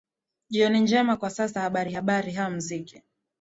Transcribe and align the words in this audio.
jioni 0.49 0.79
njema 0.79 1.17
kwa 1.17 1.29
sasa 1.29 1.61
habari 1.61 1.93
habari 1.93 2.31
ha 2.31 2.49
muziki 2.49 3.03